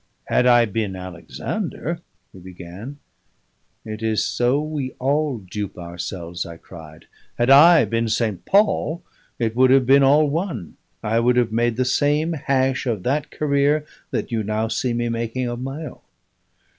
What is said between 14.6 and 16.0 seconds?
see me making of my own."